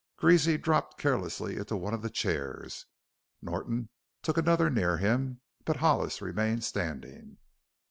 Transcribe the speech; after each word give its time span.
Greasy 0.17 0.57
dropped 0.57 0.97
carelessly 0.97 1.57
into 1.57 1.75
one 1.77 1.93
of 1.93 2.01
the 2.01 2.09
chairs, 2.09 2.87
Norton 3.39 3.89
took 4.23 4.35
another 4.35 4.67
near 4.71 4.97
him, 4.97 5.41
but 5.63 5.75
Hollis 5.75 6.23
remained 6.23 6.63
standing. 6.63 7.37